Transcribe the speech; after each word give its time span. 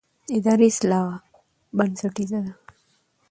اداري 0.37 0.67
اصلاح 0.73 1.11
بنسټیزه 1.77 2.39
ده 2.45 2.53